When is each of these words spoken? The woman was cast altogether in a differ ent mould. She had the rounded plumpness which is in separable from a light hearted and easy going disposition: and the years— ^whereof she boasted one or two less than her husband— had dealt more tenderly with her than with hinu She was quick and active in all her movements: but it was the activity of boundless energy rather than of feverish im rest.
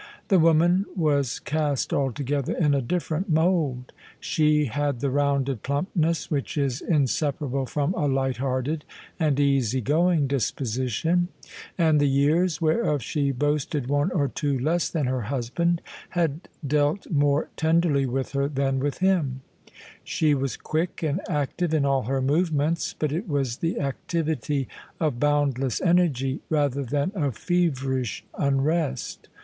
The 0.29 0.39
woman 0.39 0.87
was 0.95 1.37
cast 1.37 1.93
altogether 1.93 2.57
in 2.57 2.73
a 2.73 2.81
differ 2.81 3.17
ent 3.17 3.29
mould. 3.29 3.93
She 4.19 4.65
had 4.65 4.99
the 4.99 5.11
rounded 5.11 5.61
plumpness 5.61 6.31
which 6.31 6.57
is 6.57 6.81
in 6.81 7.05
separable 7.05 7.67
from 7.67 7.93
a 7.93 8.07
light 8.07 8.37
hearted 8.37 8.83
and 9.19 9.39
easy 9.39 9.79
going 9.79 10.25
disposition: 10.25 11.27
and 11.77 11.99
the 11.99 12.07
years— 12.07 12.57
^whereof 12.61 13.01
she 13.01 13.29
boasted 13.31 13.89
one 13.91 14.09
or 14.09 14.27
two 14.27 14.57
less 14.57 14.89
than 14.89 15.05
her 15.05 15.21
husband— 15.21 15.83
had 16.19 16.49
dealt 16.65 17.05
more 17.11 17.49
tenderly 17.55 18.07
with 18.07 18.31
her 18.31 18.47
than 18.49 18.79
with 18.79 19.01
hinu 19.01 19.35
She 20.03 20.33
was 20.33 20.57
quick 20.57 21.03
and 21.03 21.21
active 21.29 21.75
in 21.75 21.85
all 21.85 22.05
her 22.05 22.23
movements: 22.23 22.95
but 22.97 23.11
it 23.11 23.27
was 23.29 23.57
the 23.57 23.79
activity 23.79 24.67
of 24.99 25.19
boundless 25.19 25.79
energy 25.79 26.41
rather 26.49 26.81
than 26.83 27.11
of 27.13 27.37
feverish 27.37 28.25
im 28.41 28.61
rest. 28.61 29.29